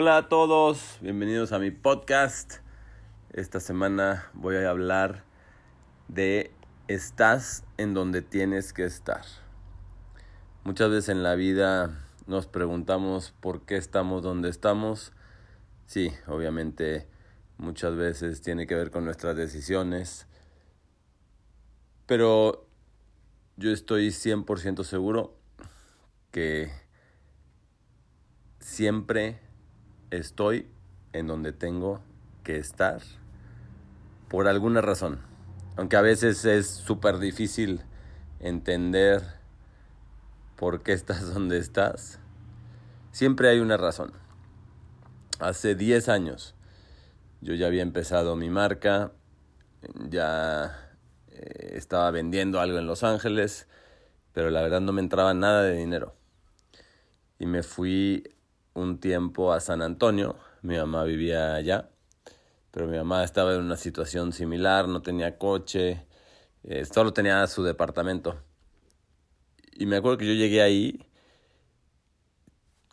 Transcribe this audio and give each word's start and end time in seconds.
Hola 0.00 0.16
a 0.16 0.28
todos, 0.28 0.96
bienvenidos 1.00 1.50
a 1.50 1.58
mi 1.58 1.72
podcast. 1.72 2.58
Esta 3.32 3.58
semana 3.58 4.30
voy 4.32 4.54
a 4.54 4.70
hablar 4.70 5.24
de 6.06 6.52
estás 6.86 7.64
en 7.78 7.94
donde 7.94 8.22
tienes 8.22 8.72
que 8.72 8.84
estar. 8.84 9.22
Muchas 10.62 10.90
veces 10.90 11.08
en 11.08 11.24
la 11.24 11.34
vida 11.34 11.98
nos 12.28 12.46
preguntamos 12.46 13.34
por 13.40 13.62
qué 13.62 13.76
estamos 13.76 14.22
donde 14.22 14.50
estamos. 14.50 15.12
Sí, 15.86 16.12
obviamente 16.28 17.08
muchas 17.56 17.96
veces 17.96 18.40
tiene 18.40 18.68
que 18.68 18.76
ver 18.76 18.92
con 18.92 19.04
nuestras 19.04 19.34
decisiones. 19.34 20.28
Pero 22.06 22.68
yo 23.56 23.72
estoy 23.72 24.10
100% 24.10 24.84
seguro 24.84 25.34
que 26.30 26.70
siempre 28.60 29.47
estoy 30.10 30.68
en 31.12 31.26
donde 31.26 31.52
tengo 31.52 32.00
que 32.44 32.58
estar 32.58 33.00
por 34.28 34.48
alguna 34.48 34.80
razón. 34.80 35.20
Aunque 35.76 35.96
a 35.96 36.00
veces 36.00 36.44
es 36.44 36.66
súper 36.66 37.18
difícil 37.18 37.82
entender 38.40 39.22
por 40.56 40.82
qué 40.82 40.92
estás 40.92 41.32
donde 41.34 41.58
estás, 41.58 42.18
siempre 43.12 43.48
hay 43.48 43.60
una 43.60 43.76
razón. 43.76 44.12
Hace 45.38 45.74
10 45.74 46.08
años 46.08 46.54
yo 47.40 47.54
ya 47.54 47.66
había 47.66 47.82
empezado 47.82 48.34
mi 48.34 48.50
marca, 48.50 49.12
ya 50.08 50.94
eh, 51.28 51.74
estaba 51.76 52.10
vendiendo 52.10 52.60
algo 52.60 52.78
en 52.78 52.86
Los 52.86 53.04
Ángeles, 53.04 53.68
pero 54.32 54.50
la 54.50 54.62
verdad 54.62 54.80
no 54.80 54.92
me 54.92 55.00
entraba 55.00 55.34
nada 55.34 55.62
de 55.62 55.74
dinero. 55.74 56.16
Y 57.38 57.46
me 57.46 57.62
fui 57.62 58.24
un 58.78 58.98
tiempo 58.98 59.52
a 59.52 59.60
San 59.60 59.82
Antonio, 59.82 60.36
mi 60.62 60.76
mamá 60.76 61.04
vivía 61.04 61.54
allá, 61.54 61.90
pero 62.70 62.86
mi 62.86 62.96
mamá 62.96 63.24
estaba 63.24 63.54
en 63.54 63.60
una 63.60 63.76
situación 63.76 64.32
similar, 64.32 64.88
no 64.88 65.02
tenía 65.02 65.38
coche, 65.38 66.06
eh, 66.62 66.84
solo 66.84 67.12
tenía 67.12 67.46
su 67.46 67.62
departamento. 67.62 68.40
Y 69.72 69.86
me 69.86 69.96
acuerdo 69.96 70.18
que 70.18 70.26
yo 70.26 70.34
llegué 70.34 70.62
ahí 70.62 71.06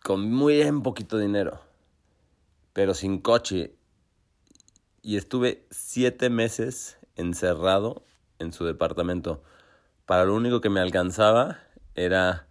con 0.02 0.30
muy 0.30 0.54
bien 0.54 0.82
poquito 0.82 1.18
dinero, 1.18 1.60
pero 2.72 2.94
sin 2.94 3.20
coche. 3.20 3.74
Y 5.02 5.16
estuve 5.16 5.66
siete 5.70 6.30
meses 6.30 6.98
encerrado 7.16 8.04
en 8.38 8.52
su 8.52 8.64
departamento. 8.64 9.42
Para 10.04 10.24
lo 10.24 10.34
único 10.34 10.60
que 10.60 10.68
me 10.68 10.80
alcanzaba 10.80 11.58
era 11.94 12.46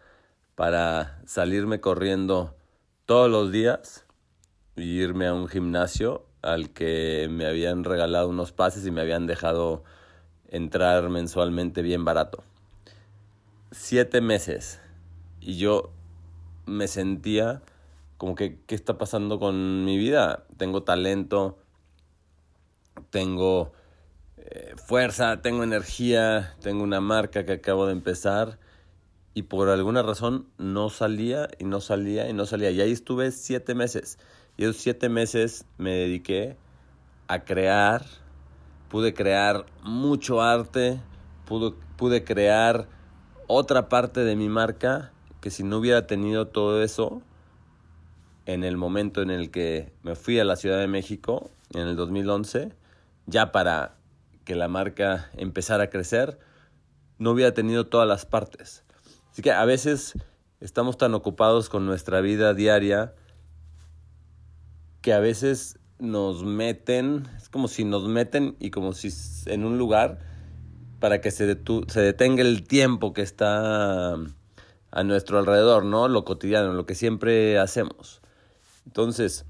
para 0.55 1.21
salirme 1.25 1.79
corriendo 1.81 2.55
todos 3.05 3.29
los 3.29 3.51
días 3.51 4.05
irme 4.75 5.27
a 5.27 5.33
un 5.33 5.47
gimnasio 5.47 6.25
al 6.41 6.71
que 6.71 7.27
me 7.29 7.45
habían 7.45 7.83
regalado 7.83 8.29
unos 8.29 8.51
pases 8.51 8.85
y 8.85 8.91
me 8.91 9.01
habían 9.01 9.27
dejado 9.27 9.83
entrar 10.49 11.09
mensualmente 11.09 11.81
bien 11.81 12.03
barato. 12.03 12.43
Siete 13.71 14.21
meses. 14.21 14.79
Y 15.39 15.57
yo 15.57 15.91
me 16.65 16.87
sentía 16.87 17.61
como 18.17 18.35
que, 18.35 18.59
¿qué 18.65 18.75
está 18.75 18.97
pasando 18.97 19.39
con 19.39 19.85
mi 19.85 19.97
vida? 19.97 20.45
Tengo 20.57 20.83
talento, 20.83 21.57
tengo 23.11 23.73
eh, 24.37 24.73
fuerza, 24.77 25.41
tengo 25.41 25.63
energía, 25.63 26.55
tengo 26.61 26.83
una 26.83 27.01
marca 27.01 27.45
que 27.45 27.53
acabo 27.53 27.85
de 27.85 27.91
empezar 27.91 28.57
y 29.35 29.43
por 29.43 29.67
alguna 29.67 30.01
razón 30.01 30.47
no 30.57 30.89
salía 30.89 31.49
y 31.59 31.65
no 31.65 31.81
salía 31.81 32.29
y 32.29 32.33
no 32.33 32.45
salía. 32.45 32.71
Y 32.71 32.79
ahí 32.79 32.93
estuve 32.93 33.31
siete 33.31 33.75
meses. 33.75 34.17
Y 34.55 34.63
esos 34.63 34.77
siete 34.77 35.09
meses 35.09 35.65
me 35.77 35.91
dediqué 35.91 36.55
a 37.27 37.43
crear, 37.43 38.05
pude 38.89 39.13
crear 39.13 39.65
mucho 39.83 40.41
arte, 40.41 41.01
pude, 41.45 41.75
pude 41.97 42.23
crear 42.23 42.87
otra 43.47 43.89
parte 43.89 44.21
de 44.21 44.37
mi 44.37 44.47
marca 44.47 45.11
que 45.41 45.51
si 45.51 45.63
no 45.63 45.79
hubiera 45.79 46.07
tenido 46.07 46.47
todo 46.47 46.81
eso 46.81 47.21
en 48.45 48.63
el 48.63 48.77
momento 48.77 49.21
en 49.21 49.31
el 49.31 49.51
que 49.51 49.91
me 50.01 50.15
fui 50.15 50.39
a 50.39 50.45
la 50.45 50.55
Ciudad 50.55 50.79
de 50.79 50.87
México, 50.87 51.51
en 51.73 51.81
el 51.81 51.97
2011, 51.97 52.71
ya 53.25 53.51
para 53.51 53.97
que 54.45 54.55
la 54.55 54.69
marca 54.69 55.29
empezara 55.35 55.83
a 55.83 55.89
crecer, 55.89 56.39
no 57.17 57.31
hubiera 57.31 57.53
tenido 57.53 57.85
todas 57.85 58.07
las 58.07 58.25
partes. 58.25 58.84
Así 59.35 59.41
que 59.41 59.51
a 59.51 59.65
veces 59.65 60.13
estamos 60.61 60.97
tan 60.97 61.13
ocupados 61.13 61.67
con 61.67 61.85
nuestra 61.85 62.21
vida 62.21 62.53
diaria 62.53 63.15
que 65.01 65.11
a 65.11 65.19
veces 65.19 65.77
nos 65.99 66.45
meten, 66.45 67.27
es 67.35 67.49
como 67.49 67.67
si 67.67 67.83
nos 67.83 68.07
meten 68.07 68.55
y 68.61 68.69
como 68.69 68.93
si 68.93 69.09
en 69.47 69.65
un 69.65 69.77
lugar 69.77 70.19
para 71.01 71.19
que 71.19 71.31
se, 71.31 71.59
se 71.87 71.99
detenga 71.99 72.43
el 72.43 72.65
tiempo 72.65 73.11
que 73.11 73.23
está 73.23 74.13
a 74.13 75.03
nuestro 75.03 75.37
alrededor, 75.37 75.83
¿no? 75.83 76.07
Lo 76.07 76.23
cotidiano, 76.23 76.71
lo 76.71 76.85
que 76.85 76.95
siempre 76.95 77.59
hacemos. 77.59 78.21
Entonces, 78.85 79.43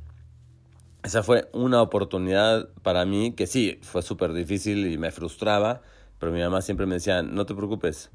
esa 1.03 1.21
fue 1.21 1.47
una 1.53 1.83
oportunidad 1.83 2.69
para 2.81 3.05
mí 3.05 3.33
que 3.33 3.45
sí, 3.45 3.77
fue 3.83 4.01
súper 4.01 4.33
difícil 4.33 4.91
y 4.91 4.97
me 4.97 5.11
frustraba, 5.11 5.83
pero 6.17 6.31
mi 6.31 6.41
mamá 6.41 6.63
siempre 6.63 6.87
me 6.87 6.95
decía, 6.95 7.21
no 7.21 7.45
te 7.45 7.53
preocupes, 7.53 8.09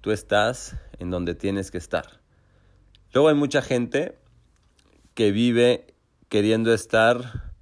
tú 0.00 0.10
estás 0.10 0.76
en 0.98 1.10
donde 1.10 1.34
tienes 1.34 1.70
que 1.70 1.78
estar. 1.78 2.20
Luego 3.12 3.28
hay 3.28 3.34
mucha 3.34 3.62
gente 3.62 4.18
que 5.14 5.32
vive 5.32 5.94
queriendo 6.28 6.72
estar 6.72 7.52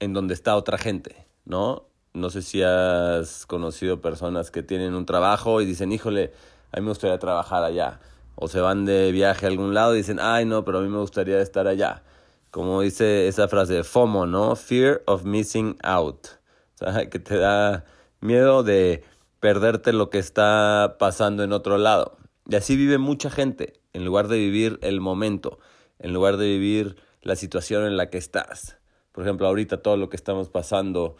en 0.00 0.12
donde 0.12 0.34
está 0.34 0.56
otra 0.56 0.78
gente, 0.78 1.26
¿no? 1.44 1.86
No 2.12 2.30
sé 2.30 2.42
si 2.42 2.62
has 2.62 3.46
conocido 3.46 4.00
personas 4.00 4.50
que 4.50 4.62
tienen 4.62 4.94
un 4.94 5.06
trabajo 5.06 5.60
y 5.60 5.66
dicen, 5.66 5.92
híjole, 5.92 6.32
a 6.72 6.78
mí 6.78 6.82
me 6.82 6.88
gustaría 6.88 7.18
trabajar 7.18 7.62
allá. 7.62 8.00
O 8.34 8.48
se 8.48 8.60
van 8.60 8.84
de 8.84 9.12
viaje 9.12 9.46
a 9.46 9.48
algún 9.48 9.74
lado 9.74 9.94
y 9.94 9.98
dicen, 9.98 10.18
ay 10.20 10.44
no, 10.44 10.64
pero 10.64 10.78
a 10.78 10.82
mí 10.82 10.88
me 10.88 10.98
gustaría 10.98 11.40
estar 11.40 11.66
allá. 11.66 12.02
Como 12.50 12.80
dice 12.80 13.28
esa 13.28 13.46
frase, 13.46 13.84
FOMO, 13.84 14.26
¿no? 14.26 14.56
Fear 14.56 15.02
of 15.06 15.24
missing 15.24 15.76
out. 15.82 16.26
O 16.82 16.92
sea, 16.92 17.10
que 17.10 17.18
te 17.18 17.36
da 17.36 17.84
miedo 18.20 18.62
de 18.62 19.04
perderte 19.40 19.92
lo 19.92 20.10
que 20.10 20.18
está 20.18 20.96
pasando 20.98 21.42
en 21.42 21.52
otro 21.52 21.78
lado. 21.78 22.18
Y 22.48 22.54
así 22.54 22.76
vive 22.76 22.98
mucha 22.98 23.30
gente, 23.30 23.80
en 23.92 24.04
lugar 24.04 24.28
de 24.28 24.38
vivir 24.38 24.78
el 24.82 25.00
momento, 25.00 25.58
en 25.98 26.12
lugar 26.12 26.36
de 26.36 26.46
vivir 26.46 26.96
la 27.22 27.36
situación 27.36 27.86
en 27.86 27.96
la 27.96 28.10
que 28.10 28.18
estás. 28.18 28.78
Por 29.12 29.24
ejemplo, 29.24 29.46
ahorita 29.46 29.82
todo 29.82 29.96
lo 29.96 30.08
que 30.08 30.16
estamos 30.16 30.48
pasando 30.48 31.16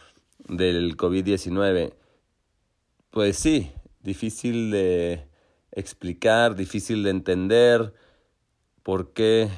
del 0.49 0.97
COVID-19, 0.97 1.95
pues 3.11 3.37
sí, 3.37 3.73
difícil 4.01 4.71
de 4.71 5.27
explicar, 5.73 6.55
difícil 6.55 7.03
de 7.03 7.11
entender 7.11 7.95
por 8.83 9.13
qué 9.13 9.51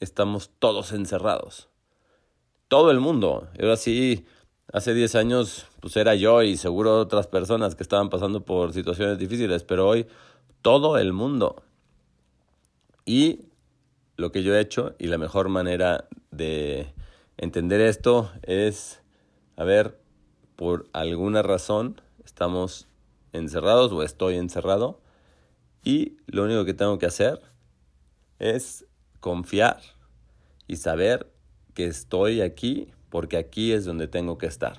estamos 0.00 0.50
todos 0.58 0.92
encerrados. 0.92 1.68
Todo 2.68 2.90
el 2.90 3.00
mundo. 3.00 3.48
Ahora 3.60 3.76
sí, 3.76 4.26
hace 4.72 4.94
10 4.94 5.14
años 5.14 5.66
pues 5.80 5.96
era 5.96 6.14
yo 6.14 6.42
y 6.42 6.56
seguro 6.56 6.98
otras 7.00 7.26
personas 7.26 7.74
que 7.74 7.82
estaban 7.82 8.10
pasando 8.10 8.44
por 8.44 8.72
situaciones 8.72 9.18
difíciles, 9.18 9.64
pero 9.64 9.88
hoy 9.88 10.06
todo 10.62 10.98
el 10.98 11.12
mundo. 11.12 11.62
Y 13.04 13.46
lo 14.16 14.32
que 14.32 14.42
yo 14.42 14.54
he 14.54 14.60
hecho 14.60 14.94
y 14.98 15.06
la 15.06 15.18
mejor 15.18 15.48
manera 15.48 16.08
de 16.30 16.92
entender 17.36 17.80
esto 17.80 18.30
es, 18.42 19.00
a 19.56 19.64
ver, 19.64 20.00
por 20.56 20.88
alguna 20.92 21.42
razón 21.42 22.00
estamos 22.24 22.88
encerrados 23.32 23.92
o 23.92 24.02
estoy 24.02 24.36
encerrado 24.36 25.00
y 25.84 26.16
lo 26.26 26.44
único 26.44 26.64
que 26.64 26.74
tengo 26.74 26.98
que 26.98 27.06
hacer 27.06 27.40
es 28.38 28.86
confiar 29.20 29.80
y 30.66 30.76
saber 30.76 31.30
que 31.74 31.86
estoy 31.86 32.40
aquí 32.40 32.92
porque 33.16 33.38
aquí 33.38 33.72
es 33.72 33.86
donde 33.86 34.08
tengo 34.08 34.36
que 34.36 34.44
estar. 34.44 34.76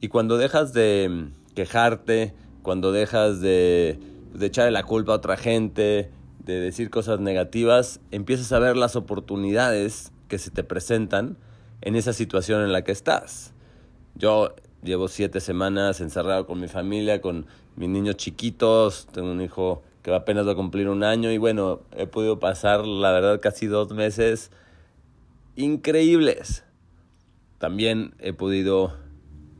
Y 0.00 0.08
cuando 0.08 0.38
dejas 0.38 0.72
de 0.72 1.28
quejarte, 1.54 2.32
cuando 2.62 2.90
dejas 2.90 3.42
de, 3.42 3.98
de 4.32 4.46
echarle 4.46 4.70
la 4.70 4.84
culpa 4.84 5.12
a 5.12 5.16
otra 5.16 5.36
gente, 5.36 6.10
de 6.38 6.60
decir 6.60 6.88
cosas 6.88 7.20
negativas, 7.20 8.00
empiezas 8.12 8.50
a 8.52 8.58
ver 8.60 8.78
las 8.78 8.96
oportunidades 8.96 10.10
que 10.28 10.38
se 10.38 10.50
te 10.50 10.64
presentan 10.64 11.36
en 11.82 11.96
esa 11.96 12.14
situación 12.14 12.62
en 12.62 12.72
la 12.72 12.82
que 12.82 12.92
estás. 12.92 13.52
Yo 14.14 14.54
llevo 14.82 15.08
siete 15.08 15.38
semanas 15.40 16.00
encerrado 16.00 16.46
con 16.46 16.58
mi 16.58 16.68
familia, 16.68 17.20
con 17.20 17.44
mis 17.76 17.90
niños 17.90 18.16
chiquitos, 18.16 19.06
tengo 19.12 19.30
un 19.30 19.42
hijo 19.42 19.82
que 20.00 20.14
apenas 20.14 20.46
va 20.46 20.52
a 20.52 20.56
cumplir 20.56 20.88
un 20.88 21.04
año 21.04 21.30
y 21.30 21.36
bueno, 21.36 21.82
he 21.94 22.06
podido 22.06 22.38
pasar 22.38 22.86
la 22.86 23.12
verdad 23.12 23.38
casi 23.38 23.66
dos 23.66 23.90
meses 23.90 24.50
increíbles. 25.56 26.64
También 27.64 28.14
he 28.18 28.34
podido 28.34 28.92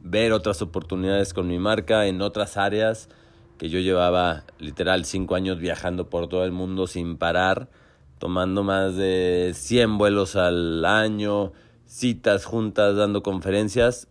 ver 0.02 0.32
otras 0.32 0.60
oportunidades 0.60 1.32
con 1.32 1.48
mi 1.48 1.58
marca 1.58 2.06
en 2.06 2.20
otras 2.20 2.58
áreas 2.58 3.08
que 3.56 3.70
yo 3.70 3.78
llevaba 3.78 4.44
literal 4.58 5.06
cinco 5.06 5.36
años 5.36 5.58
viajando 5.58 6.10
por 6.10 6.28
todo 6.28 6.44
el 6.44 6.52
mundo 6.52 6.86
sin 6.86 7.16
parar, 7.16 7.70
tomando 8.18 8.62
más 8.62 8.94
de 8.96 9.52
100 9.54 9.96
vuelos 9.96 10.36
al 10.36 10.84
año, 10.84 11.54
citas 11.86 12.44
juntas, 12.44 12.94
dando 12.94 13.22
conferencias. 13.22 14.06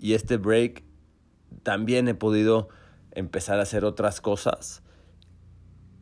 Y 0.00 0.14
este 0.14 0.36
break 0.36 0.82
también 1.62 2.08
he 2.08 2.14
podido 2.14 2.68
empezar 3.12 3.60
a 3.60 3.62
hacer 3.62 3.84
otras 3.84 4.20
cosas 4.20 4.82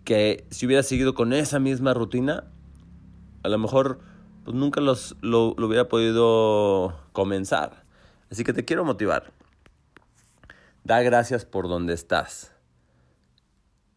que 0.04 0.46
si 0.48 0.64
hubiera 0.64 0.82
seguido 0.82 1.12
con 1.12 1.34
esa 1.34 1.58
misma 1.58 1.92
rutina, 1.92 2.44
a 3.42 3.50
lo 3.50 3.58
mejor 3.58 4.07
pues 4.49 4.56
nunca 4.56 4.81
los, 4.81 5.15
lo, 5.21 5.55
lo 5.59 5.67
hubiera 5.67 5.89
podido 5.89 6.99
comenzar. 7.12 7.85
Así 8.31 8.45
que 8.45 8.55
te 8.55 8.65
quiero 8.65 8.83
motivar. 8.83 9.31
Da 10.85 11.03
gracias 11.03 11.45
por 11.45 11.69
donde 11.69 11.93
estás. 11.93 12.55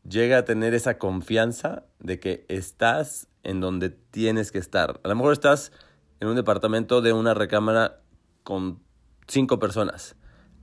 Llega 0.04 0.40
a 0.40 0.44
tener 0.44 0.74
esa 0.74 0.98
confianza 0.98 1.86
de 2.00 2.20
que 2.20 2.46
estás 2.50 3.30
en 3.44 3.62
donde 3.62 3.92
tienes 3.92 4.52
que 4.52 4.58
estar. 4.58 5.00
A 5.06 5.08
lo 5.08 5.16
mejor 5.16 5.32
estás 5.32 5.72
en 6.20 6.28
un 6.28 6.36
departamento 6.36 7.00
de 7.00 7.14
una 7.14 7.34
recámara 7.34 8.02
con 8.44 8.82
cinco 9.28 9.58
personas. 9.58 10.18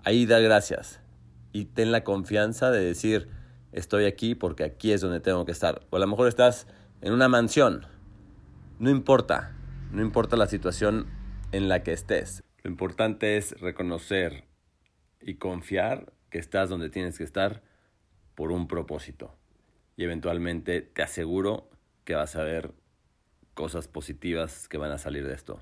Ahí 0.05 0.27
da 0.27 0.39
gracias 0.39 1.01
y 1.55 1.65
ten 1.65 1.93
la 1.93 2.05
confianza 2.05 2.71
de 2.71 2.85
decir, 2.85 3.31
estoy 3.73 4.05
aquí 4.05 4.35
porque 4.35 4.65
aquí 4.65 4.93
es 4.93 5.01
donde 5.01 5.21
tengo 5.21 5.47
que 5.47 5.53
estar. 5.53 5.81
O 5.89 5.97
a 5.97 5.99
lo 5.99 6.07
mejor 6.07 6.29
estás 6.29 6.67
en 7.01 7.15
una 7.15 7.29
mansión. 7.29 7.87
No 8.79 8.91
importa, 8.91 9.55
no 9.91 10.03
importa 10.03 10.37
la 10.37 10.47
situación 10.47 11.07
en 11.53 11.69
la 11.69 11.83
que 11.83 11.93
estés. 11.93 12.43
Lo 12.63 12.71
importante 12.71 13.37
es 13.37 13.59
reconocer 13.61 14.45
y 15.21 15.35
confiar 15.35 16.13
que 16.31 16.39
estás 16.39 16.69
donde 16.69 16.91
tienes 16.91 17.19
que 17.19 17.25
estar 17.25 17.63
por 18.35 18.53
un 18.53 18.69
propósito. 18.69 19.35
Y 19.97 20.05
eventualmente 20.05 20.83
te 20.83 21.03
aseguro 21.03 21.71
que 22.05 22.15
vas 22.15 22.37
a 22.37 22.43
ver 22.43 22.73
cosas 23.55 23.89
positivas 23.89 24.69
que 24.69 24.79
van 24.79 24.93
a 24.93 24.99
salir 24.99 25.27
de 25.27 25.35
esto. 25.35 25.61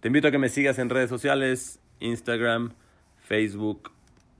Te 0.00 0.08
invito 0.08 0.28
a 0.28 0.30
que 0.30 0.38
me 0.38 0.48
sigas 0.48 0.78
en 0.78 0.90
redes 0.90 1.08
sociales, 1.08 1.80
Instagram, 2.00 2.74
Facebook, 3.18 3.92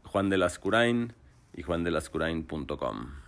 Juan 0.04 0.28
de 0.28 0.38
Lascurain 0.38 1.14
y 1.54 1.62
juandelascurain.com. 1.62 3.21